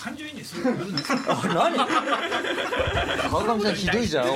[0.00, 1.18] 感情移入するんですよ。
[1.52, 1.76] 何？
[3.30, 4.26] 川上さんひどいじゃん。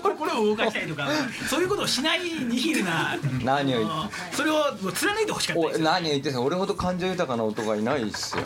[0.00, 1.08] 心を動かしたりとか
[1.50, 3.90] そういうことをしないニヒルな何を言っ
[4.32, 4.62] それを
[4.94, 5.84] 貫いてほしかったおですよ。
[5.84, 8.44] 何を言ってん俺ほど感情豊かな男がいないっすよ。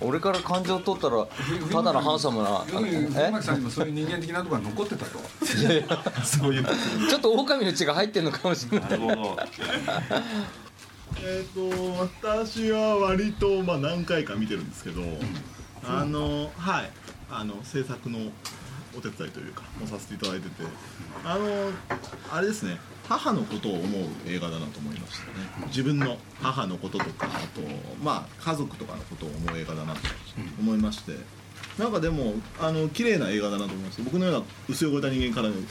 [0.00, 1.26] 俺から感情取ったら
[1.70, 5.18] ただのハンサムなえ藤巻さんにもそういう人間的なところが残ってたと
[5.60, 6.66] いやいやそういう
[7.08, 9.36] ちょっと狼の血が入ってんのかもしれないなるほど
[11.22, 11.60] えっ、と
[12.00, 15.00] 私は割とまあ何回か見てるんですけど、
[15.86, 16.90] あのはい。
[17.30, 18.18] あの制作の
[18.96, 20.62] お手伝いというかもさせていただいてて。
[21.24, 21.70] あの
[22.32, 22.78] あれですね。
[23.08, 25.66] 母のことを思う映画だなと思いましたね。
[25.66, 27.60] 自分の母のこととかあと
[28.02, 30.00] まあ家族とかのことを思う映画だなと
[30.58, 31.12] 思いまして、
[31.78, 34.00] なんかでもあの綺麗な映画だなと思います。
[34.02, 35.68] 僕のような薄汚れた人間から見ると。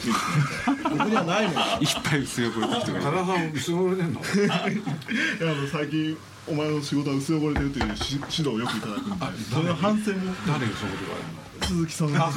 [0.90, 10.34] 僕にはないものがいっぱい薄汚れた人がいる多田さん薄汚れてんのいやあの最近お前の仕事は薄汚れてるというし指導をよくいただくんでその反省も。
[10.46, 12.34] 誰にそこと言われるの鈴木さんです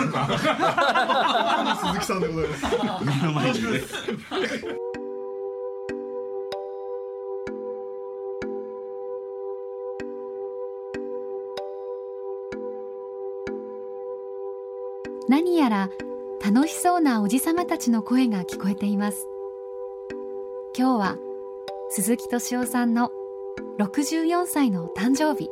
[1.87, 2.65] 鈴木さんでございます。
[3.05, 3.59] 目の前に
[15.29, 15.91] 何やら
[16.45, 19.27] 楽しそうなおじさまたちの声が聞こえています。
[20.79, 21.19] 今日は
[21.91, 23.11] 鈴木敏夫さんの
[23.79, 25.51] 64歳の誕生日。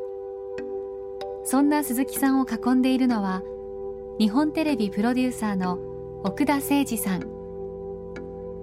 [1.45, 3.43] そんな鈴木さんを囲んでいるのは
[4.19, 5.79] 日本テレビプロデューサーの
[6.23, 7.21] 奥田誠二さん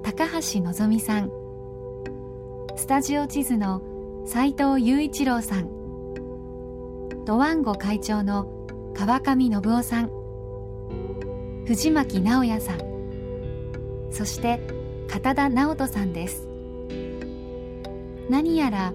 [0.02, 1.32] 高橋のぞみさん
[2.76, 3.82] スタジオ地図の
[4.26, 5.70] 斉藤雄一郎さん
[7.26, 8.48] ドワンゴ会長の
[8.96, 10.21] 川上信夫さん
[11.66, 12.80] 藤巻直也さん。
[14.12, 14.60] そして
[15.08, 16.48] 片田直人さんです。
[18.30, 18.94] 何やら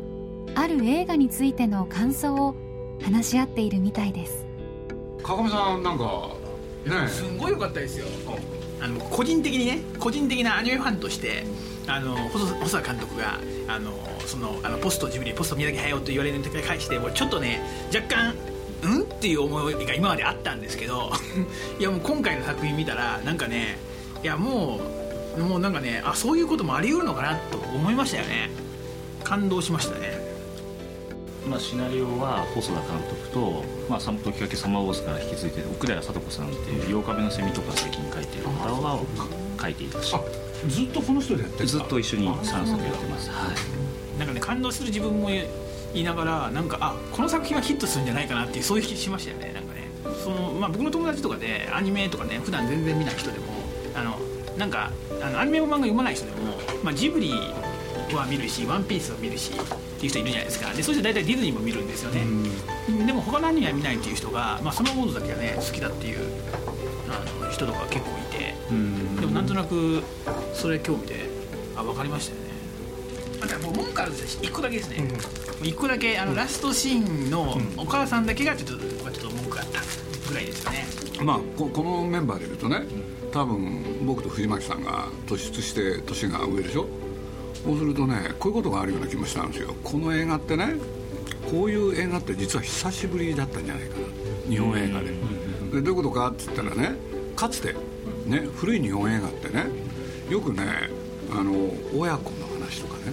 [0.55, 2.55] ある映画についての感想を
[3.03, 4.47] 話し合っているみたいです。
[5.23, 6.35] 川上さんなんか
[6.85, 8.07] ねすんごい良かったですよ。
[8.81, 11.45] あの個人的にね個人的なアニメファンとして
[11.87, 13.39] あの細細田監督が
[13.69, 13.93] あの
[14.27, 17.61] そのあのポストジブリポスト宮崎駿と言われる時に対してもうちょっとね
[17.95, 18.35] 若干
[18.83, 19.03] うん？
[19.03, 21.13] っていう思いが今まであったんですけど
[21.79, 23.79] いやもう今回の作品見たらなんかね
[24.23, 24.81] いやも
[25.39, 28.51] うもうなんかねあそういうこともあり得るのかなと思いましたよね。
[29.23, 30.25] 感動しましたね。
[31.49, 38.99] まあ、シナリオは細田監督と、まあ、サムときかけサマーウォーズから引き継いで奥寺聡子さんっていう8日目のセミとか最近書いてる方が
[39.63, 40.21] 書いていたしあ
[40.69, 43.53] ずっとこの人でやってるずっと一緒に3作やってます、は
[44.17, 45.31] い、なんかね感動する自分も
[45.93, 49.53] 言いながらなんかあこの作品はヒットするんじゃないかなっていうそういう気しましたよね。
[49.53, 49.89] なんかね。
[50.23, 53.47] その、まあ、僕の友達とかでアニメとかね普段全然見ない人でも
[53.95, 54.19] あの
[54.57, 54.91] なんか
[55.23, 57.33] あのアニメも漫画読まない人でも、まあ、ジブリ
[58.15, 60.73] は見るし「ワンピースは見るしっていう人いるじゃないですか。
[60.73, 62.25] でそういう人大体ディズニーも見るんですよね。
[63.07, 66.19] でも他のアニメは見ないっていう人が、まあ、そのモードだけがね好きだっていう
[67.09, 68.37] あの人とか結構いて。
[69.21, 70.03] でもなんとなく
[70.53, 71.29] それ興味で
[71.77, 72.46] あ分かりましたよね
[73.47, 74.43] あとはもう文句あるんですよ。
[74.43, 74.97] 1個だけですね、
[75.63, 79.81] 1個だけあのラストシーンのお母さんだけがちょっと僕はちょっと文句あった
[80.29, 80.87] ぐらいですよね。
[81.23, 82.83] まあここのメンバーでいうとね
[83.33, 86.89] 多分僕と藤巻さんが突出して年が上でしょ？
[87.65, 89.75] そうするとねこういうことがあるような気もしたんですよ。
[89.85, 90.75] この映画ってね
[91.51, 94.07] こういう映画って実は久しぶりだったんじゃないかな。
[94.49, 95.07] 日本映画で。
[95.07, 95.15] で
[95.73, 96.97] どういうことかって言ったらね
[97.35, 97.75] かつて、
[98.27, 99.67] ね、古い日本映画ってね
[100.31, 100.63] よくね
[101.31, 101.53] あの
[101.97, 103.13] 親子の話とかね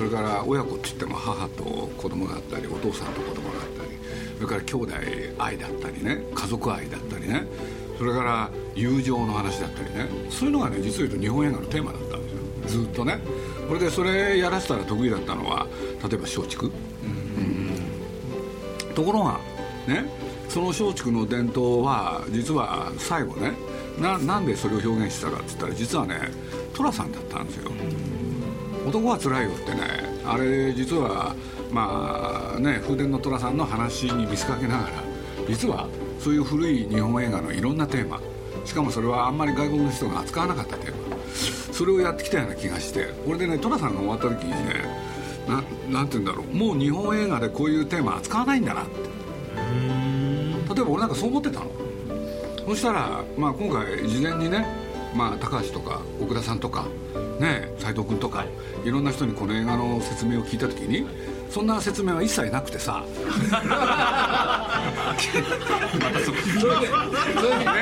[0.00, 1.64] それから親子って言っても母と
[1.98, 3.90] 子供だったりお父さんと子供だったり
[4.36, 4.94] それから兄弟
[5.38, 7.46] 愛だったりね家族愛だったりね
[7.98, 12.82] それから友情の話だったりねそういうのがね実を言うと日本映画のテーマだったんですよ。
[12.82, 13.18] ずっとね。
[13.68, 15.66] これでそれやらせたら得意だったのは
[16.02, 16.72] 例えば松竹、うん。
[18.94, 19.38] ところが
[19.86, 20.06] ね
[20.48, 23.52] その松竹の伝統は実は最後ね
[24.00, 26.16] ななんでそれを表現したかって言ったら実はね
[26.72, 27.70] 寅さんだったんですよ。
[28.90, 29.80] 男はつらいよってね。
[30.26, 31.34] あれ実は
[31.70, 34.90] まあね風伝の寅さんの話に見せかけながら
[35.48, 38.20] 実はそういう古い日本映画のいろんなテーマ。
[38.64, 41.16] しかもそれはあんまり外国の人が扱わなかったテーマ。
[41.72, 43.06] それをやってきたような気がして。
[43.24, 44.56] これでね寅さんが終わった時にね
[45.48, 46.54] ななんて言うんだろう。
[46.54, 49.00] もう日本映画でこういうテーマ扱わないんだなって。
[50.74, 51.70] 例えば俺なんかそう思ってたの。
[52.66, 54.64] そしたら、まあ、今回事前にね、
[55.16, 56.86] まあ、高橋とか奥田さんとか
[57.40, 58.44] ね斎藤君とか、
[58.84, 61.06] い、ろんな人にこの映画の説明を聞いた時に
[61.50, 63.04] そんな説明は一切なくてさ。
[63.10, 63.26] そ
[65.36, 65.42] れ
[66.12, 67.74] でそれでね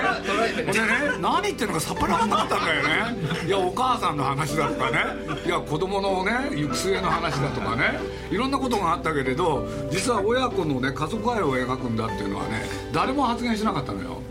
[0.73, 3.47] ね何言ってるのかさっぱり分かんなかったんだよね。
[3.47, 4.99] いやお母さんの話だとかね。
[5.47, 8.01] いや子供のね行く末の話だとかね。
[8.31, 12.63] いろんなことがあったけれど実は親子のね家族愛を描くんだっていうのはね
[12.93, 14.23] 誰も発言しなかったのよ。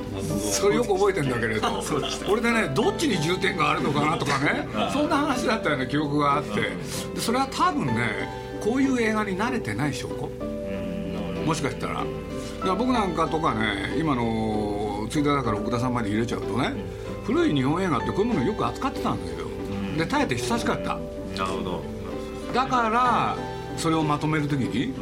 [0.51, 1.81] それよく覚えてんだけれど。
[2.27, 4.67] これでねどっちに重点があるのかなとかね。
[4.91, 6.61] そんな話だったような記憶があって。
[7.13, 10.29] でそれは多分ねこういう映画に慣れてない証拠？
[11.45, 12.03] もしかしたら。
[12.65, 16.73] だ僕なんかとかね今のツイッターだから奥田さんまで入れちゃうとね
[17.23, 19.47] 古い日本映画ってこういうものをよく扱ってたんですよ
[19.97, 20.95] で耐えて久しかった。
[20.95, 20.99] な
[21.37, 21.83] るほど。
[22.53, 23.37] だから
[23.77, 24.93] それをまとめる時に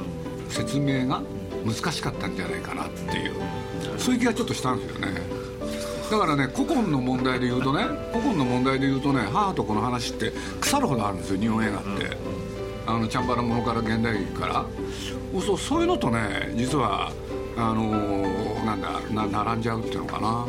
[0.50, 1.22] 説明が
[1.66, 3.34] 難しかったんじゃないかなっていう。
[3.98, 5.08] そういう気がちょっとしたんですよね。
[6.12, 12.18] だからね古今の問題で言うとね古今の問題で言うとね母と子の話って腐るほどあるんですよ日本映画って
[12.88, 14.66] あのチャンバラものから現代から。
[15.42, 17.12] そうそういうのとね実は
[17.58, 20.46] あのーなんだな並んじゃうっていうのかな。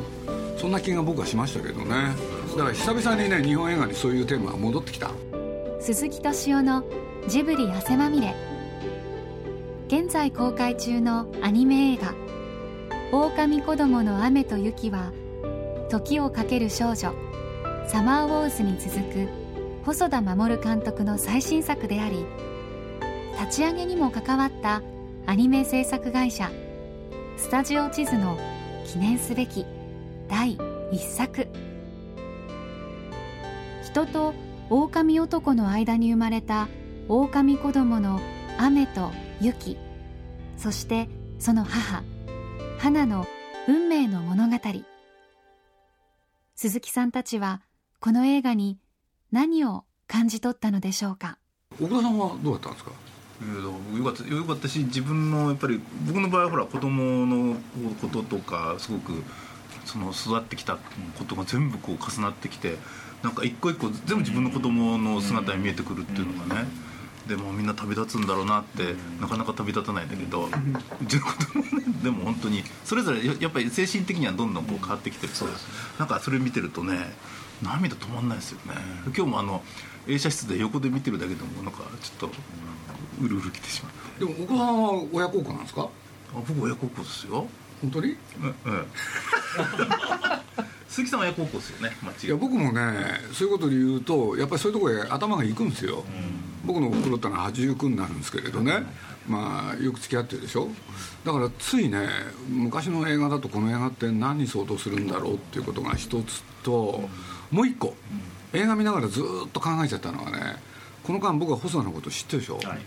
[0.56, 2.14] そんな気が僕はしましたけどね。
[2.56, 5.10] だから久々にね日本映画にそういうテーマが戻ってきた。
[5.80, 6.84] 鈴木敏夫の
[7.28, 8.34] ジブリ汗まみれ。
[9.88, 12.14] 現在公開中のアニメ映画
[13.12, 15.12] 「狼子供の雨と雪」は
[15.88, 17.14] 時をかける少女
[17.86, 19.28] サマーウォーズに続く
[19.86, 22.26] 細田守監督の最新作であり
[23.40, 24.82] 立ち上げにも関わった
[25.26, 26.50] アニメ制作会社
[27.36, 28.36] スタジオ地図の
[28.84, 29.64] 記念すべき
[30.28, 30.58] 第
[30.90, 31.46] 一作。
[33.84, 34.34] 人と
[34.70, 36.66] 狼男の間に生まれた
[37.08, 38.18] 狼子供の
[38.58, 39.78] 雨と雪
[40.56, 42.02] そしてその母
[42.80, 43.24] 花の
[43.68, 44.56] 運命の物語。
[46.56, 47.62] 鈴木さんたちは
[48.00, 48.80] この映画に
[49.36, 51.36] 何を感じ取ったのでしょうか？
[51.78, 52.90] 奥田さんはどうだったんですか？
[53.94, 57.54] よかったよかったし自分のやっぱり僕の場合はほら子供の
[58.00, 59.12] こととかすごく
[59.84, 60.76] その育ってきた
[61.18, 62.78] ことが全部こう重なってきて
[63.22, 66.66] なんか一個一個全部自分の子供の姿に見えてくるっていうのがね
[67.28, 70.48] でもみんな旅立つんだろうなってなかなか旅立たないんだけどう
[71.06, 71.70] ちの子供ね
[72.02, 75.50] でも本当にそれぞれややっぱり精神的にはどんどんこう変わってきてるから
[75.98, 77.12] なんかそれ見てるとね
[77.62, 78.74] 涙止まんないですよね。
[79.06, 79.62] 今日もあの
[80.06, 82.36] 映写室で横で見てるだけでもなんかちょっと
[83.20, 84.24] うるうるきてしまって。
[84.24, 85.82] でも奥田さんは親孝行なんですか？
[85.82, 85.88] あ
[86.34, 87.46] 僕親孝行ですよ。
[87.80, 88.16] 本当に？
[88.40, 88.86] うんうん
[90.88, 91.92] 鈴木さんは親孝行ですよね
[92.24, 92.80] いや僕もね
[93.32, 96.04] そういうことで言うとやっぱりそういうところへ頭が行くんですよ、
[96.64, 98.84] 僕のおふくろってのは89になるんですけれどね、
[99.28, 100.68] まあよく付き合ってるでしょ？
[101.24, 102.08] だからついね
[102.48, 107.10] 昔の映画だとこの映画って何に相当するんだろうっていうことが一つと、
[107.50, 107.94] もう一個。
[108.52, 110.56] 映画見ながらずっと考えちゃったのはね
[111.02, 112.78] この間僕は細田のこと知ってるでしょ、はいはい。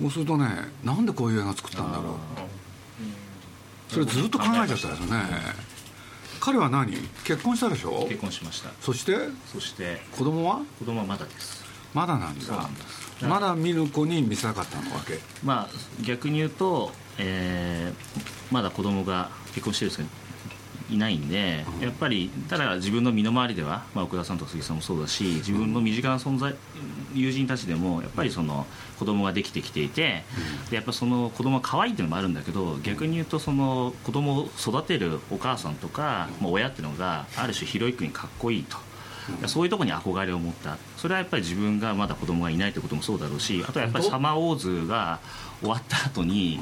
[0.00, 0.46] そうするとね
[0.82, 3.92] なんでこういう映画作ったんだろう。
[3.92, 5.22] それずっと考えちゃったですよね。
[6.40, 6.96] 彼は何？
[7.24, 8.06] 結婚したでしょ？
[8.08, 8.70] 結婚しました。
[8.80, 9.16] そして？
[9.52, 10.00] そして？
[10.16, 10.60] 子供は？
[10.78, 11.64] 子供はまだです。
[11.94, 12.50] まだなんです。
[13.22, 15.20] まだ見る子に見せたかったのわけ。
[15.44, 20.23] まあ逆に言うと、えーまだ子供が結婚してるんですけど
[20.90, 26.54] いないんで、やっぱりただ自分の身の回りでは、まあ、奥田さんと杉さんもそうだし自分の身近な存在
[27.14, 28.66] 友人たちでもやっぱりその
[28.98, 30.24] 子供ができてきていて、
[30.70, 38.76] でやっぱその子供が可愛いっていうのもあるんだけど逆に言うとその子供を育てるお母さんとか、まあ、親っていうのがある種ヒロイックにかっこいいと。
[39.46, 40.76] そういうところに憧れを持った。
[40.98, 45.18] それはやっぱり自分がまだ子供がいないということもそうだろうしあとはやっぱりサマーウォーズが
[45.60, 46.60] 終わった後に、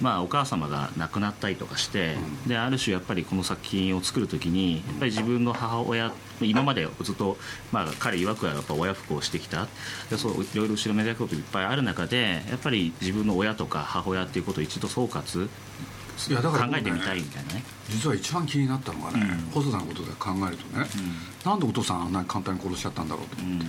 [0.00, 7.36] まあお母様が亡くなったりとかして、である種やっぱりこの作品を作る時にやっぱり自分の母親今までずっと、
[7.72, 9.68] まあ、彼曰くはやっぱ親不孝をしてきた。
[10.10, 15.48] でそういろいろ後ろめたいこといっぱいある中でやっぱり自分の親とか母親っていうことを一度総括
[16.28, 17.64] いやだから考えてみたいみたいなね。
[17.88, 20.86] 実は一番気になったのがね、細田のことで考えるとね、
[21.44, 23.66] なんでお父さんあんなに簡単に殺しちゃったんだろうと思って、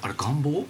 [0.00, 0.66] あれ願望？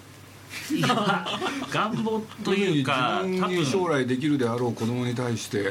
[1.71, 3.66] 願望というか多自分に分。
[3.66, 5.71] 将来できるであろう子供に対して、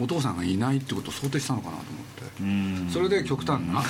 [0.00, 2.90] お父さんがいないってことを想定したのかなと思って、うん。
[2.90, 3.82] それで極端な、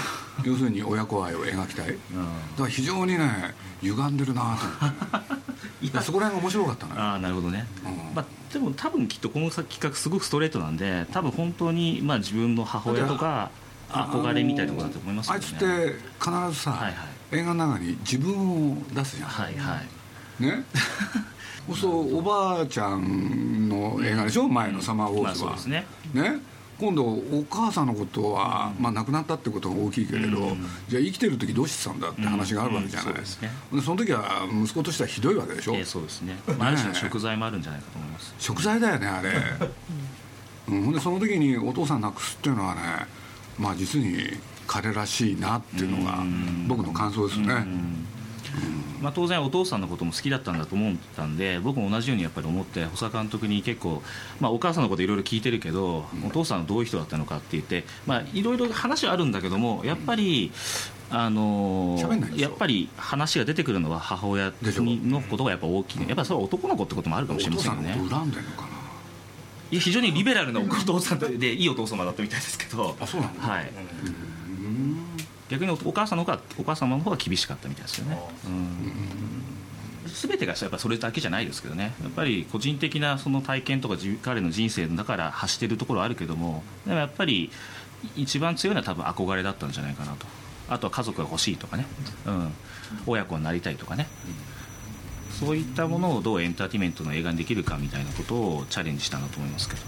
[0.44, 1.96] 要するに親子愛を描きたい、だか
[2.58, 5.40] ら非常にね歪んでるなと思って。
[5.80, 7.00] でそこら辺が面白かったのよ。
[7.00, 8.14] ああなるほどね、うん。
[8.14, 13.50] まあ、でも多分きっとこの企画すごくストレートなんで多分本当にまあ自分の母親とか
[13.88, 15.46] 憧れみたいなところだと思いますあよね。
[15.46, 15.64] いつって
[16.18, 16.94] 必ずさ、はいはい。
[17.32, 19.99] 映画の中に自分を出すじゃん、はいはい
[20.40, 20.64] ね。
[21.68, 24.48] そうするとおばあちゃんの映画でしょ？
[24.48, 25.86] 前の「サマーウォまあーズは」そうですね。
[26.14, 26.38] ね。
[26.80, 30.66] 今度お母さんのことは、まあ、亡くなったってことが大きいけれど、うん。
[30.88, 33.50] じゃあ生きてる時どうしてたんだって話があるわけじゃない、うんうんそうですね。
[33.74, 38.34] でその時は息子としてはひどいわけでしょ、えーそうですね、まあ、ある種の食材もあるんじゃないかと思います。
[38.38, 39.30] 食材だよねあれ、
[40.68, 42.80] うん、ほんでその時にお父さん亡くすっていうのはね
[43.58, 44.16] まあ実に
[44.66, 46.24] 彼らしいなっていうのが
[46.66, 47.66] 僕の感想ですね。
[49.00, 54.02] まあ、当然お父さんのことも好きだったんだと思ったんで僕も同じようにやっぱり思って保佐監督に結構、
[54.40, 57.84] まあ、お母さんのこといろいろ聞いてるけど、お父さんはどういう人だったのかって言って
[58.34, 60.52] いろいろ話はあるんだけどもやっぱり、
[61.10, 61.98] あの
[62.36, 67.92] やっぱり話が出てくるのは母親のことがやっぱ大きい、やっぱそれは男の子ってこともあるかもしれませんよね。
[68.10, 68.68] 恨んでるのかな？
[69.70, 72.96] いや非常にリベラルなお父さんでいいお父様だったみたいですけど。
[73.00, 73.70] あそうなの、はい、
[75.50, 78.18] 逆にお母さんの方がお母様の方が厳しかったみたいですよね。
[80.06, 81.92] 全てがやっぱそれだけじゃないですけどね。
[82.02, 87.50] やっぱり個人的なその体験とか彼の人生だから発してるところはあるけどもでもやっぱり
[88.16, 90.26] 一番強いのは多分憧れだったんじゃないかなと。
[90.68, 91.84] あとは家族が欲しいとかね、
[92.26, 92.52] うん、
[93.06, 94.06] 親子になりたいとかね。
[95.40, 99.82] そういったものをどうエンターテインメントの映画にできるかみたいなことをチャレンジしたなと思いますけど。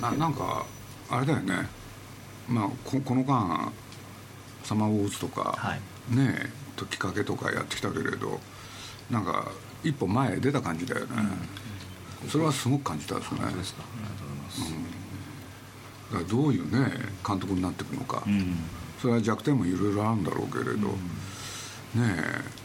[0.00, 0.64] ななんか
[1.08, 1.68] あれだよね
[2.48, 3.72] まあここの間
[4.64, 8.38] サマーウォーズとか、はい、ねえきかけとかやってきたけれど
[9.10, 9.50] なんか
[9.82, 11.12] 一歩前出た感じだよね、
[12.24, 13.40] うん、それはすごく感じたですね。
[13.52, 13.84] ですか、
[16.10, 16.90] うん、だからどういうね
[17.26, 18.56] 監督になっていくのか、うん、
[19.00, 20.96] それは弱点もいろいろあるんだろうけれど、ね
[21.96, 22.56] え。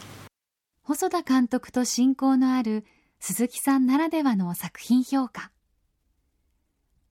[0.82, 2.84] 細田監督と親交のある
[3.20, 5.52] 鈴木さんならではの作品評価。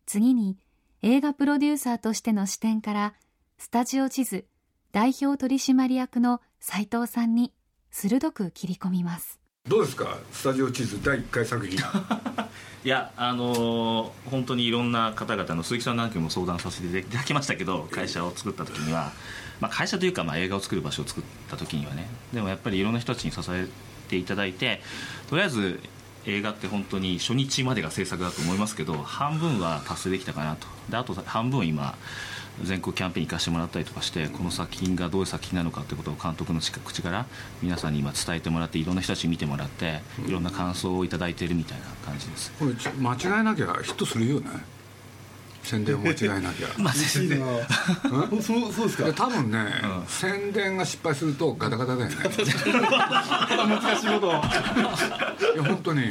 [0.05, 0.57] 次に
[1.03, 3.13] 映画プロデューサーとしての視点から
[3.57, 4.45] スタジオ地図
[4.91, 7.51] 代表取締役の斉藤さんに
[7.89, 9.39] 鋭く切り込みます。
[9.67, 10.17] どうですか？
[10.31, 11.75] スタジオ地図第1回作品。
[12.85, 19.11] いやあのー、本当にいろんな方々の鈴木さんなんかも相談させていただきましたけど会社を作った時には、
[19.59, 22.07] まあ、会社というかまあ映画を作る場所を作った時にはね。
[22.31, 23.67] でもやっぱりいろんな人たちに支え
[24.07, 24.81] ていただいて
[25.31, 25.79] とりあえず
[26.25, 30.67] 映画って本当に初日までが制作だと思いますけど半分は達成できたかなと。
[30.89, 31.97] であと半分今
[32.63, 37.25] 全国キャンペーン行かせてもらったりとかしてこの作品がどういう作品なのかということを監督の口から
[37.61, 42.51] 皆さんに今伝えてもらっていろんな人たちに見てもらっていろんな感想を頂いているみたいな感じです。
[42.59, 44.49] これ間違えなきゃヒットするよね。
[45.63, 46.67] 宣伝を間違えなきゃ。
[46.79, 47.39] まあ宣伝。
[48.41, 49.13] そうそうですか。
[49.13, 52.15] 多分ね、うん、宣伝が失敗するとガタガタだよね。
[52.25, 54.27] 難しいこと。
[54.27, 56.09] いや本当に。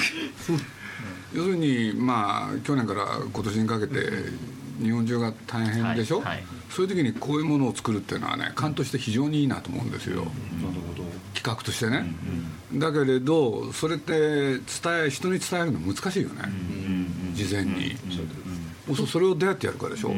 [1.32, 4.00] 要するにまあ去年から今年にかけて
[4.82, 10.26] 日本中が大変でしょ、はいはい、そういう時にこういうものを作るっていうのはね勘として非常にいいなと思うんですよ、
[11.34, 12.06] 企画としてね、
[12.72, 14.60] だけれどそれって伝
[15.06, 16.42] え人に伝えるの難しいよね、
[17.34, 17.96] 事前に、
[18.92, 20.12] うそれをどうやってやるかでしょ、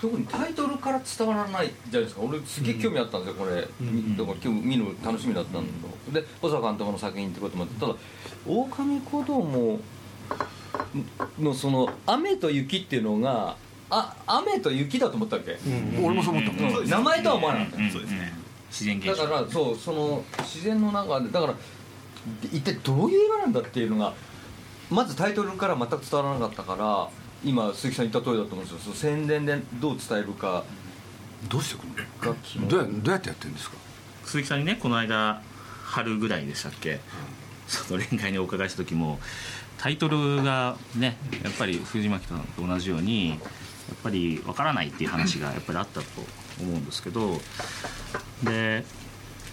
[0.00, 2.22] 特にタイトルから伝わらないじゃないですか。
[2.22, 5.72] 俺すげえ興味あったんですよこれ、だから今日見る楽しみだったんだ
[6.12, 7.94] けどで小坂監督の作品ってこともあってただ
[8.46, 9.80] 「狼子供
[11.40, 13.56] のその雨と雪っていうのが
[13.90, 18.32] あ雨と雪だと思ったわけ、うん、俺もそう思った、うん、名前とは思わなかった、そうですね。
[18.70, 19.22] 自然現象。
[19.24, 21.54] だからそうその自然の中でだから
[22.42, 24.14] 一体どういう映画なんだっていうのが
[24.90, 27.08] まずタイトルから全く伝わらなかったから
[27.44, 28.94] 今鈴木さん言った通りだと思うんですよ。
[28.94, 30.64] 宣伝でどう伝えるか
[31.48, 31.84] どうしてく
[32.60, 32.68] の？
[32.68, 33.76] どうやどうやってやってるんですか？
[34.24, 35.42] 鈴木さんにねこの間
[35.84, 36.98] 春ぐらいでしたっけ、うん、
[37.66, 39.20] その恋愛にお伺いした時も
[39.78, 43.38] タイトルがねやっぱり藤巻さんと同じようにやっ
[44.02, 46.06] ぱりわからないっていう話がやっぱりあったと
[46.60, 47.38] 思うんですけど
[48.42, 48.84] で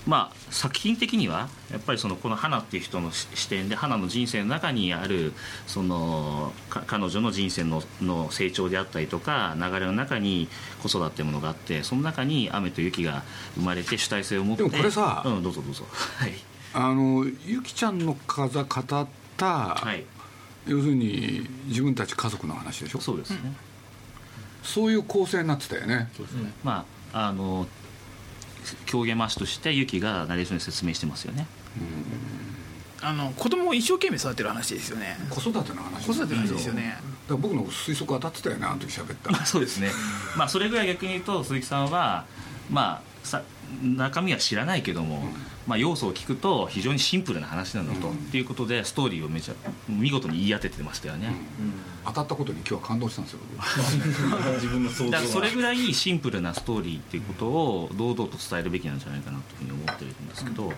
[0.07, 5.33] まあ作品的にはやっぱりそのこの花っていう人の視点で花の人生の中にある
[5.67, 10.47] その彼女の人生のの成長であったりとか流れの中に
[10.81, 13.23] 子育てものがあってその中に雨と雪が
[13.55, 15.85] 生まれて主体性を持ってでもこれさ、うん、どうぞどうぞ。
[16.17, 16.33] はい。
[16.73, 20.05] あのゆきちゃんの風語った、はい、
[20.65, 23.01] 要するに自分たち家族の話でしょ？
[23.01, 23.53] そうですね、
[24.63, 26.09] そういう構成になってたよね。
[26.15, 27.67] そうですね、まああの
[28.85, 31.47] 狂言回しとしてユキがナレーションで説明してますよね。
[33.03, 35.17] あの子供を一生懸命育てる話ですよね。
[35.29, 36.05] 子育ての話。
[36.05, 36.97] 子育ての話ですよね。
[37.27, 39.33] だ僕の推測当たってたよねあの時喋った。
[39.45, 39.91] そうですね。
[40.37, 42.25] まあそれぐらい逆に言うと鈴木さんは
[42.69, 43.41] まあさ
[43.83, 45.23] 中身は知らないけども、うん、
[45.67, 49.53] まあ、要素を聞くと非常にシンプルな話なんだと、うん、っていうことでストーリーをめちゃ
[49.89, 51.73] 見事に言い当ててましたよね、うん、
[52.05, 53.39] 当たったことに今日は感動したんですよ
[54.55, 60.73] 自分の想像だからそれぐらいシンプルなストーリーっていうことを堂々と伝えるべきなんじゃないかなというふうに思ってるんですけど、ま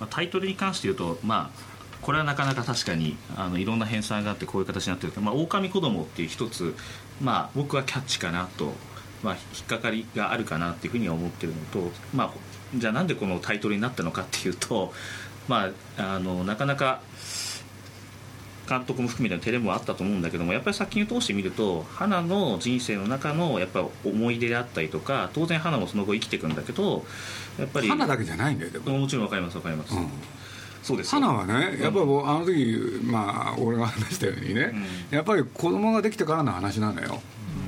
[0.00, 6.74] あ、タイトルに関して言うとまあこれはなかなか確かにあのいろんな編纂があってこういう形になってるけど、まあ、狼子供っていう一つ、
[7.20, 8.74] まあ、僕はキャッチかなと
[9.22, 12.30] まあ、引っかかりがあるかなっていうふうには思ってるのと、まあ、
[12.74, 14.92] じゃあなんでこのタイトルになったのかっていうと、
[15.48, 17.00] まあ、あのなかなか
[18.68, 27.06] 監督も含めての照れもあったと思うんだけどもやっぱり作品を通してみると花の人生の中のやっぱり思い出であったりとか当然花もその後生きていくんだけど
[27.60, 30.08] やっぱり花だけじゃないんだよでも、もちろんわかりますわかります、うん。
[30.82, 31.20] そうですよ。
[31.20, 34.74] 花はねやっぱりもうあの時まあ俺が話したようにね、
[35.10, 37.20] やっぱり子供ができてからの話なのよ、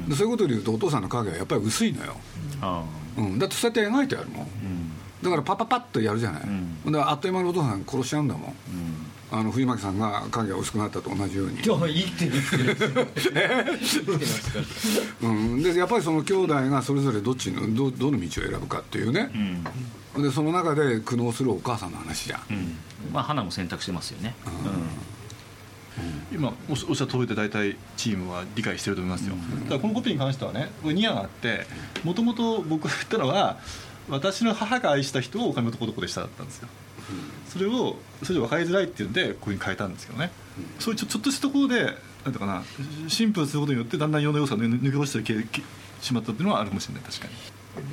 [0.08, 2.16] でそういうことで言うとお父さんの影はやっぱり薄いのよ、
[2.62, 2.82] あ
[3.16, 4.46] うん、だってそうやって描いてあるもん。
[4.46, 4.92] ーうん。
[5.22, 6.78] だからパッパッパッとやるじゃない、ん。
[6.84, 8.42] ほんであっという間にお父さん殺しちゃうんだもん。
[8.50, 9.08] うん。
[9.30, 12.76] あの藤巻さんが影が薄くなったと同じように、今日いいって言ってる
[13.14, 14.58] 生きてますか
[15.20, 15.28] ら。
[15.28, 19.30] うん、でやっぱりその兄弟がそれぞれどっちのどどの道を選ぶかっていうね。
[20.16, 20.22] う、ん。
[20.22, 22.76] でその中で苦悩するお母さんの話じゃん、うん。
[23.12, 24.34] まあ花も選択してますよね、
[26.32, 29.34] 今おっしおっしゃる通りで大体チームは理解してると思いますよ、
[29.68, 31.66] ただこのコピーに関してはねこれ2案あって
[32.04, 33.58] もともと僕が言ったのは
[34.08, 36.68] 私の母が愛した人をお金男男でしただったんですよ。
[37.48, 40.30] それをそれで分かりづらいっていうんでここに変えたんですけどね。
[40.78, 42.62] そういうちょちょっとしたところでなんていうかな
[43.08, 45.62] シンプルにすることによってだんだん世の要素が抜抜け落ちてき
[46.00, 47.26] しまったっていうのはあるかもしれない確か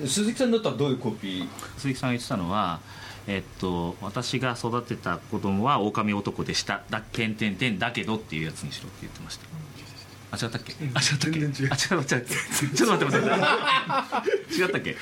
[0.01, 0.07] に。
[0.07, 1.47] 鈴木さんだったらどういうコピー
[1.77, 2.79] 鈴木さんが言ってたのは
[3.27, 6.83] えっと、私が育てた子供は狼男でした。
[6.89, 9.45] だけんてんてんだけどっていうやつにしろって言ってました。
[10.31, 10.73] あ違ったっけ？
[10.93, 11.39] あ違ったっけ？
[11.39, 11.71] 全然違う。
[11.71, 13.39] あ違う違ったっけちょっと待って待っ
[14.47, 14.55] て。
[14.55, 14.97] 違ったっけ？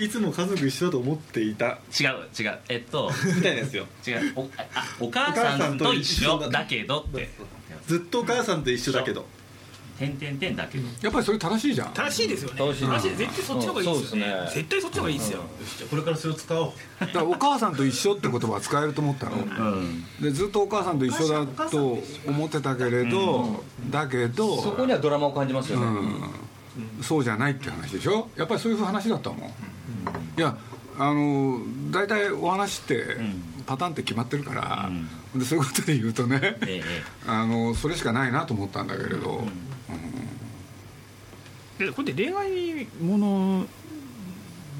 [0.00, 1.66] いいつも家族一緒だと思っていた。
[1.66, 2.58] 違う違う。
[2.68, 3.86] えっとみたいなやつよ。
[4.06, 4.32] 違う。
[4.36, 7.28] おあお母さんと一緒だけどって。
[7.86, 9.26] ずっとお母さんと一緒だけど
[9.98, 10.86] てんてんてんだけど。
[11.02, 11.92] やっぱりそれ正しいじゃん。
[11.92, 12.58] 正しいですよね。
[12.58, 13.00] 正しいな。
[13.00, 14.16] 絶対そっちの方がいいですよ。
[14.16, 14.50] ね。
[14.54, 15.40] 絶対そっちの方がいいですよ。
[15.90, 16.72] これからそれを使おう。
[17.00, 19.40] だからお母さんと一緒って言葉は使えると思ったの、う
[19.80, 20.04] ん。
[20.20, 28.28] でずっとお母さんと一緒だと思ってたけれど、だけどそこにはドラマを感じますよね、うん、そうじゃないって話でしょ？
[28.36, 29.52] やっぱりそういう話だったもん、い
[30.36, 30.56] や
[30.98, 33.58] あの大体お話ってん。
[33.68, 34.90] パターンって決まってるから、
[35.36, 36.82] でそういうことで言うとね、ええ。
[36.82, 36.82] え
[37.26, 39.44] あのそれしかないなと思ったんだけれど、
[41.78, 43.66] でこれって恋愛もの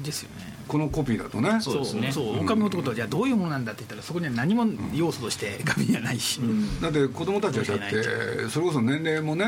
[0.03, 0.57] ですよね。
[0.67, 1.59] このコピーだとね。
[1.61, 2.11] そうですね。
[2.11, 6.39] そう狼男とはじゃあどういうものなんだって言ったらそこには何も要素として画面にはないし、
[6.81, 8.03] だって子供たちはだって
[8.49, 9.45] それこそ年齢もね、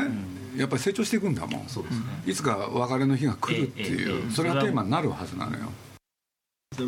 [0.56, 1.68] やっぱり成長していくんだもん。
[1.68, 2.06] そうですね。
[2.26, 4.30] いつか別れの日が来るっていう、ええええ。
[4.32, 5.66] それがテーマになるはずなのよ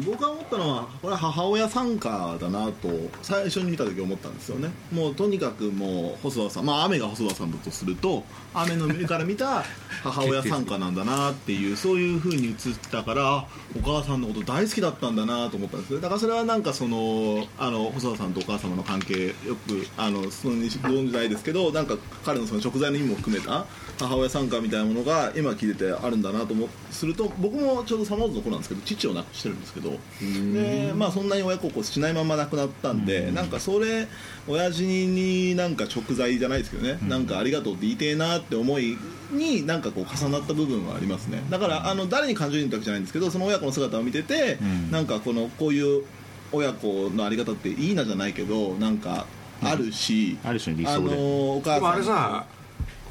[0.05, 2.89] 僕が思ったのはこれは母親参加だなと
[3.23, 4.71] 最初に見た時思ったんですよね。
[4.93, 9.65] もうとにかくもう細田さんまあ雨が細田さんだとすると雨の目から見た
[10.03, 12.55] 母親参加なんだなっていうそういう風に映っ
[12.91, 16.01] たからお母さんのこと大好きだったんだなと思ったんですよ。
[16.01, 23.67] だからそれはなんかそのあの細田さんとお母様の関係よくあのその存じないですけどなんか彼のその食材の意味も含めた
[23.99, 29.99] 母親参加みたいなものが今聞いててあるんだなと思すると僕もちょうどサマーズの子なんですけど父を亡くしてるんですけど。
[30.21, 34.07] でまあそんなに親孝行しないまま亡くなったんでなんかそれ
[34.49, 36.99] 親父になんか食材じゃないですけどね。
[37.09, 38.97] なんかありがとうって言いてえなって思い
[39.31, 41.43] になんかこう重なった部分はありますね。
[41.51, 44.91] だからあの誰に感情移入ったわけじゃないんですけどその親子の姿を見ててん。
[44.91, 46.05] なんかこのこういう
[46.53, 49.27] 親子のあり方っていいなじゃないけどなんか
[49.63, 51.17] あるし、ある種の理あ想で。
[51.17, 51.75] のお母さん。
[51.77, 52.47] でもあれさ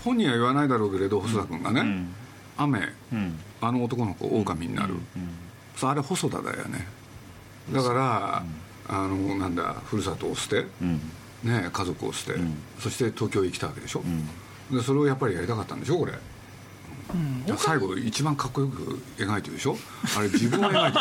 [0.04, 2.14] 本人は言わないだろうけれど細田君がね、うん。
[2.58, 2.80] 雨
[3.12, 3.40] うん。
[3.62, 4.96] あの男の子狼になる、
[5.76, 6.88] そうあれ細田だよね。
[7.72, 8.44] だから、
[8.90, 11.02] あのなんだふるさとを捨て、うん。
[11.44, 12.56] ね、家族を捨て、ん。
[12.80, 14.28] そして東京へ来たわけでしょ、ん。
[14.76, 16.14] でそれをやっぱりやりたかったんでしょこれ、
[17.58, 19.78] 最後一番かっこよく描いてるでしょ？
[20.18, 20.92] あれ自分を描い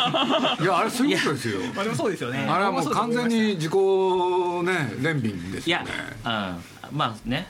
[0.57, 0.65] てる。
[0.65, 1.59] いやあれそういうことですよ。
[1.73, 2.39] まあでもそうですよね。
[2.49, 5.91] あれはもう完全に自己ね憐憫ですいやよね、
[6.25, 7.47] うん、まあね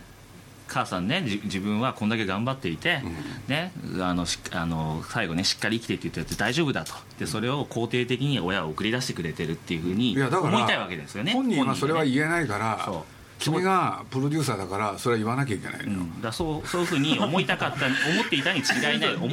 [0.73, 3.01] 母さんねじ自分はこんだけ頑張っていて、
[3.47, 6.93] ね、あのしあの最後ねしっかり生きてって言ってやって大丈夫だと。
[7.19, 11.33] でそれを肯定的に親を送り出してくれてるっていうふうにいやだから思いたいわけですよね。
[11.33, 13.03] 本人はそれは言えないから
[13.43, 15.93] 君がプロデューサーだからそれは言わなきゃいけないの。
[15.93, 19.15] よ、うん、だそうそういうふうに思いたかった 思っていたに違いない。
[19.19, 19.29] 思う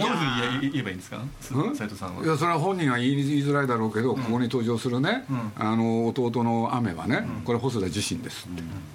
[0.61, 1.19] 言えばいいんですか？
[1.53, 1.77] うん？
[1.77, 5.25] 斉藤さんいやそれは本人は言いづらいだろうけど、ここに登場するね、
[5.57, 8.49] あの弟の雨はね、これ細田自身です、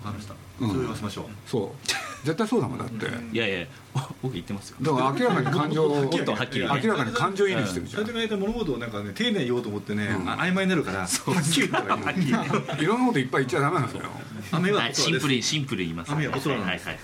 [0.04, 0.34] わかりました。
[0.62, 0.69] うん。
[0.69, 1.25] そう言わせましょう。
[1.49, 1.88] そう。
[2.25, 3.06] 絶対そうだもんだって。
[3.32, 3.67] いやいや
[4.21, 4.78] 僕言ってますよ。
[4.82, 12.28] だから明らかに感情をもっとはっきりね明らかに感情移入してるじゃん、大体物事をなんかね丁寧に言おうと思ってね、あ曖昧になるからはっきり言ったらいい
[12.84, 14.10] いろんなこといっぱい言っちゃダメなのよ。
[14.51, 16.97] 雨ははい、シンプルにシンプルに言います雨はお空なんはいはいはい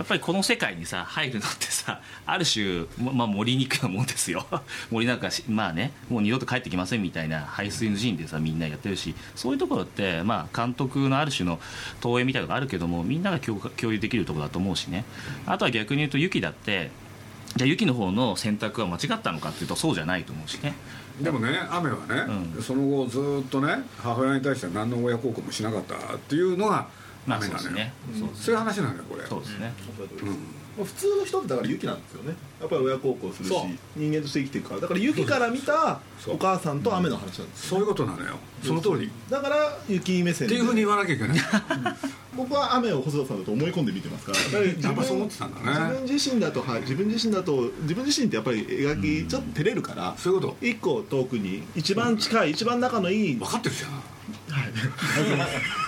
[0.00, 4.46] やっぱりこの世界にさ入るのってさある種、ままあ、森に行くようなもんですよ。
[4.90, 11.60] 森なんかしまあねもう二度と帰ってきませんみたいな排水の陣でさみんなやってるしそういうところって、まあ、監督のある種の
[12.00, 15.04] 投影みたいなのがあるけどもみんなが共共有できるところだと思うしね。
[15.44, 16.90] あとは逆に言うとユキだって
[17.56, 20.74] じゃあユキの方の選択は間違ったのかっていうとそうじゃないと思うしね。
[21.20, 22.24] でもね雨はね、
[22.56, 22.62] うん。
[22.62, 26.88] その後ずっとね母親に対しては何の親孝行もしなかったっていうのが
[27.26, 27.70] まあ雨なのよ。
[27.72, 27.92] ね。
[28.34, 29.26] そういう話なんだよこれ。
[29.26, 29.72] そうですね。
[30.76, 32.34] まあ普通の人ってだから雪なんですよね。
[32.60, 33.54] やっぱり親孝行するし
[33.96, 34.80] 人間として生きていくから。
[34.80, 38.36] だから雪から見たお母さんと雨の話なんですよそういうことなのよ。
[38.62, 39.10] その通り。
[39.28, 40.54] だから雪目線で。
[40.54, 41.38] っていうふうに言わなきゃいけない。
[42.36, 44.38] 僕は雨を細田さんだと思い込んで見てますから。
[44.38, 45.66] やっぱり自やっぱそう思分ってたんだね。
[45.66, 53.90] 自分自身だと、はい、自分自身だと自分自身ってやっぱり描きちょっと照れるからそういうこ一個遠くに一番近い一番仲のいいと分かってるじゃん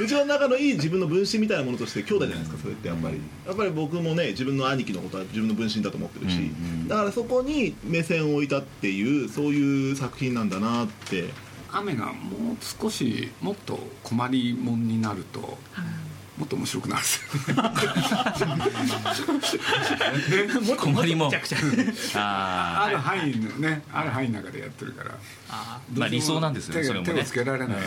[0.04, 3.20] 一番仲のいい自分の分身みたいなものとして兄弟じゃないですかそれってやっぱり。
[3.46, 6.50] やっぱり僕もね自分の兄貴のことは自分の分身だと思ってるし、
[6.88, 11.30] だからそこに目線を置いたっていうそういう作品なんだなって。
[11.74, 15.56] 雨がもう少しもっと困りもんになると
[16.42, 17.20] もっと面白くなるんです
[19.22, 20.58] よ。
[20.58, 21.58] ね困りもめちゃくちゃ。
[22.16, 25.12] あある範囲のねある範囲の中でやってるから。
[25.50, 27.14] あまあ理想なんですよね手それもね。
[27.14, 27.80] 手をつけられない、あ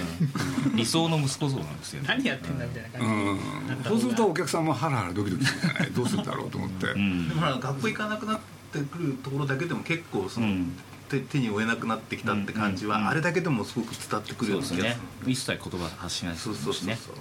[0.73, 2.15] 理想の息子像なんですよーね。
[2.15, 3.13] 何やってんだみたいな感じ。
[3.13, 3.83] うん。
[3.83, 5.91] そうするとお客さんもハラハラドキドキするじゃない？
[5.91, 7.27] どうするんだろうと思って、うん。
[7.27, 8.39] でもほら学校行かなくなっ
[8.71, 10.71] てくるところだけでも結構その、うん。
[11.09, 13.03] 手手に負えなくなってきたって感じは、うん。
[13.03, 13.09] うん。
[13.09, 15.01] あれだけでもすごく伝わってくるような気がそうですね。
[15.27, 17.15] 一切言葉発しないするそうそうそうねそう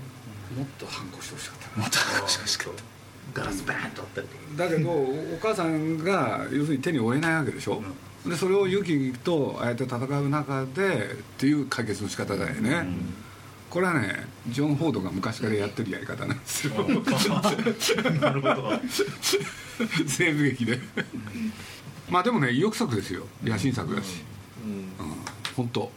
[0.57, 2.75] もっと反抗してほしかったもっと話ししかっ
[3.33, 7.83] ガラスバーンとあったりとかだけどお母さんが要するに手に負えないわけでしょ、
[8.27, 12.87] でそれをユキとああやって戦う中でっていう解決の仕方だよね、
[13.71, 16.75] これはねジョン・フォードが昔からやってるやり方なんですよ。
[18.21, 18.73] なるほど。
[20.07, 20.79] 西部劇で。
[22.09, 23.27] まあでもね意欲作ですよ。
[23.43, 24.23] 野心作だし、
[24.65, 24.93] うん。
[25.57, 25.91] 本当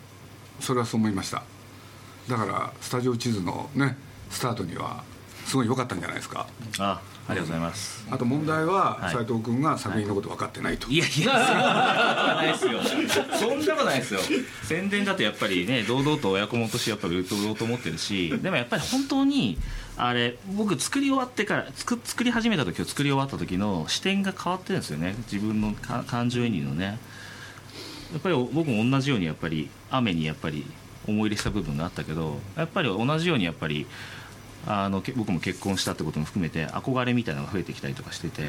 [0.59, 1.43] それはそう思いました。
[2.27, 3.97] だからスタジオ地図のね
[4.29, 5.03] スタートには
[5.45, 6.47] すごい良かったんじゃないですか。
[6.79, 8.05] あありがとうございます。
[8.09, 9.13] あと問題ははい。
[9.13, 12.81] 斎、藤君が作品のこと分かってないと、いやいやそんなことはないですよ。
[13.37, 14.19] そんなことないですよ。
[14.63, 19.57] 宣伝だとやっぱりね堂々と親子もとしてやっぱり売ろうと思ってるしでもやっぱり本当に
[19.97, 25.15] あれ僕作り終わってから作作り始めた時と作り終わった時の視点が変わってるんですよね。
[25.31, 26.97] 自分のか感情移入のね。
[28.13, 30.65] やっぱり僕も同じようにやっぱり雨にやっぱり
[31.07, 33.85] 思い入れした部分があったけどやっぱり同じようにやっぱり
[34.65, 38.41] あのけ僕も結婚したってことも含めて憧れみたいなのが増えてきたりとかしてて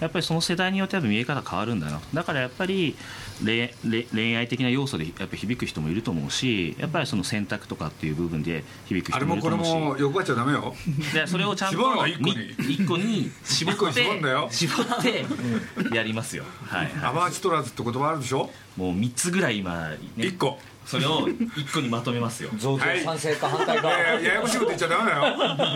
[0.00, 2.00] やっぱりその世代によって見え方変わるんだな。
[2.14, 2.96] だからやっぱり
[3.44, 10.00] 恋愛的な要素でやっぱ響く人もいると思うしやっぱりその選択とかっていう部分で響くあれ人もいもこれると思うし。
[10.02, 10.74] も欲張っちゃダメよ。
[11.12, 13.30] でそれをちゃんと絞るの一個に。
[13.44, 14.02] 絞って
[14.50, 16.44] 絞ってやりますよ。
[16.64, 18.50] はい、アはバーチトラーズって言葉あるでしょ？
[18.78, 22.50] い、もう3つぐらい今、ね、1個それを1個にまとめますよ。
[22.56, 25.16] 増税賛成か反対か、いやいやややこしいこと言っちゃダメだ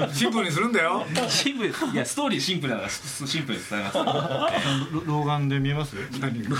[0.07, 0.09] よ。
[0.15, 1.05] シンプルにするんだよ。
[1.29, 1.69] シンプル。
[1.93, 3.99] いやストーリーシンプルだからシシンプルに伝えます
[4.93, 5.97] 老老眼で見えます？
[6.21, 6.55] 何こ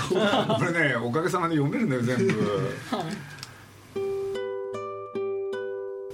[0.65, 2.75] れねおかげさまで読めるんだよ全部。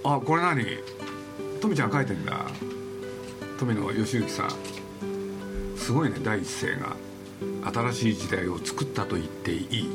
[0.04, 0.63] あこれ何？
[1.60, 2.34] 富ちゃん書いてんだ。
[3.60, 4.50] 富野義行さん。
[5.76, 6.95] すごいね第一声が。
[7.71, 9.89] 新しい時代を作ったと言っていい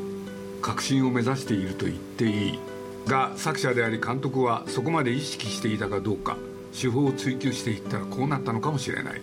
[0.62, 2.58] 革新を目指していると言っていい
[3.06, 6.36] が作者であり監督はそこまで意識していたかどうか
[6.72, 9.20] 手法を追求していったらこうなったのかもしれない。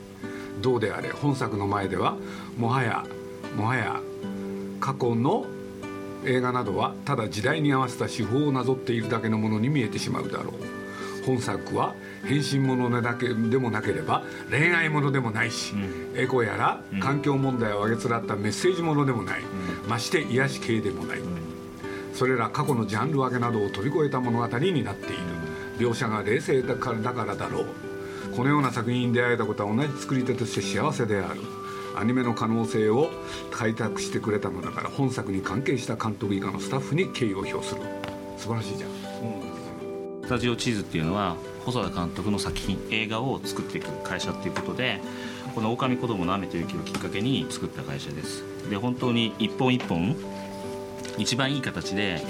[0.61, 2.17] どうであれ本作の前では
[2.57, 3.05] もはや
[3.55, 4.01] もはや
[4.81, 5.45] 過去の
[6.25, 11.25] 映画などはただ時代に合わせた手法をなぞっているだけのものに見えてしまうだろう。
[11.25, 15.73] 本作は変身ものだけでもなければ恋愛ものでもないし、
[16.15, 19.41] エコやら環境問題をあげつらったメッセージものでもない、
[19.87, 21.19] まして癒し系でもない、
[22.13, 25.15] それら過去のジャンル分けなどを飛び越えた物語になっている。
[25.79, 27.65] 描写が冷静だからだからだろう。
[28.35, 31.39] このような作品に出会えたことは同じ作り手として幸せである。
[31.95, 33.09] アニメの可能性を
[33.51, 37.81] 開拓してくれたのだから本作に関係した監督以下のスタッフに敬意を表する。
[38.37, 38.89] 素晴らしいじゃん。
[40.23, 41.35] スタジオ地図っていうのは
[41.71, 44.99] 細田監督の作品映画を作っていく会社っていうことで
[45.53, 48.43] この「狼子供の雨と雪」をきっかけに作った会社です。
[48.69, 50.15] で本当に一本一本
[51.19, 52.21] 一番いい形で、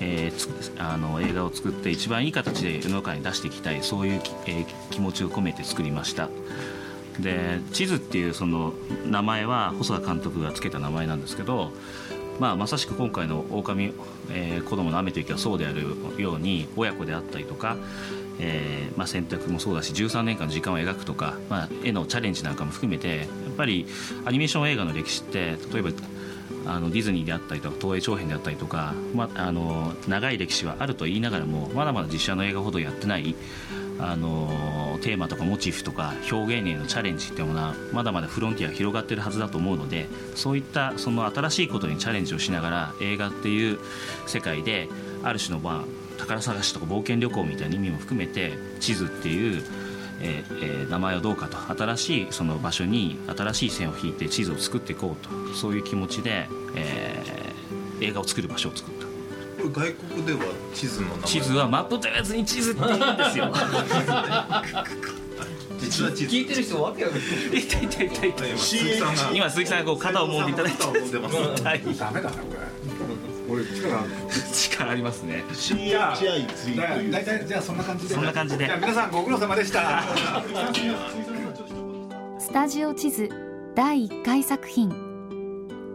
[0.00, 6.28] えーあの映画を作って一番いい形で世の中に出していきたいそういう、えー気持ちを込めて作りました。
[7.18, 8.74] で地図っていうその
[9.06, 11.72] 名前は細田監督が付けた名前なんですけど
[12.38, 13.94] まあ、まさしく今回の「狼、
[14.30, 17.78] えー子供の雨と雪」はそうであるように親子であったりとか、
[18.38, 23.86] えーまあ、選択もそうだし13年間の時間を描くとか、まあ、絵のチャレンジなんかも含めてやっぱり
[24.24, 25.90] アニメーション映画の歴史って例えば
[26.66, 33.34] あのディズニーであったりとか東映長編であったりとか、まあ、あの長い歴史はあると言いながらもまだまだ実写の映画ほどやってない
[33.98, 43.78] あのテーマとかモチーフとか表現へのチャレンジっていうものはまだまだフロンティアが広がってるはずだと思うのでそういったその新しいことにチャレンジをしながら映画っていう
[44.26, 44.88] 世界で
[45.22, 49.62] ある種のまあ宝探しとか冒険旅行みたいな意味も含めて地図っていう、
[50.20, 57.46] えーえー名前をどうかと新しいその場所に新しい線を引いて地図を作っていこうとそういう気持ちで、えー
[57.98, 59.06] 映画を作る場所を作った。
[59.06, 60.40] これ外国では
[60.74, 63.50] 地図の名前地図はマップと言わずに地図って言うんですよ。
[65.78, 66.36] 実は地図。
[66.36, 67.26] 聞いてる人わけわかんな
[68.48, 69.30] 今鈴木さんが。
[69.32, 70.72] 今鈴木さんがこう肩を揉んでいただい
[71.80, 72.65] てダメだなこれ
[73.56, 74.10] 俺力ある。
[74.52, 75.44] 力ありますね。
[75.52, 78.14] CHI3 という大体じゃあそんな感じで。
[78.14, 78.66] そんな感じで。
[78.66, 80.02] じゃあ皆さんご苦労様でした。
[82.38, 83.28] スタジオ地図
[83.74, 84.92] 第1回作品。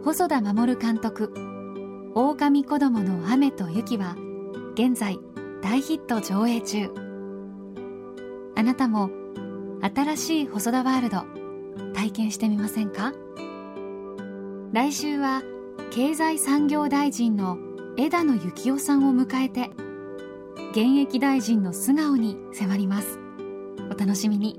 [0.04, 1.32] 細田守監督
[2.14, 4.16] 「狼子供の雨と雪」は
[4.74, 5.20] 現在
[5.62, 6.90] 大ヒット上映中。
[8.56, 9.10] あなたも
[9.94, 11.24] 新しい細田ワールド
[11.94, 13.12] 体験してみませんか？
[14.72, 15.42] 来週は
[15.90, 17.58] 経済産業大臣の
[17.96, 19.70] 枝野幸男さんを迎えて
[20.70, 23.18] 現役大臣の素顔に迫ります。
[23.90, 24.58] お楽しみに。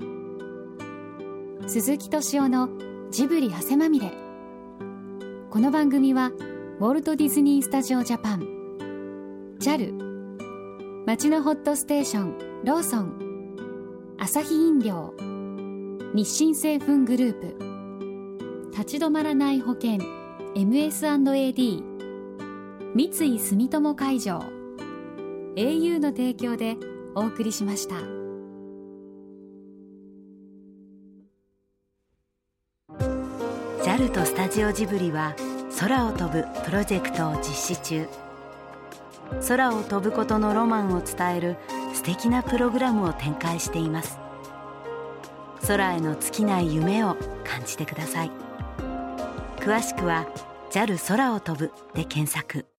[1.66, 2.68] 鈴木敏夫の
[3.10, 4.12] ジブリ汗まみれ。
[5.50, 6.30] この番組は
[6.78, 8.46] ウォルト・ディズニー・スタジオ・ジャパン。
[9.58, 9.92] JAL
[11.06, 14.16] 町のホットステーションローソン。
[14.18, 15.14] アサヒ飲料。
[16.14, 18.70] 日清製粉グループ。
[18.70, 19.98] 立ち止まらない保険。
[20.56, 21.82] MS&AD
[22.94, 24.40] 三井住友海上。
[25.56, 26.76] au の提供で
[27.16, 27.96] お送りしました。
[33.82, 35.34] JAL とスタジオジブリは
[35.80, 38.06] 空を飛ぶプロジェクトを実施中。
[39.48, 41.56] 空を飛ぶことのロマンを伝える
[41.92, 44.20] 素敵なプログラムを展開しています。
[45.66, 48.43] 空への尽きない夢を感じてください。
[49.64, 50.26] 詳しくは
[50.70, 52.73] JAL 空を飛ぶで検索。